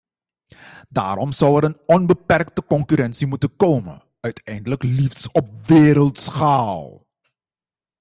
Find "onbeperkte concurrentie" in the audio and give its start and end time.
1.85-3.27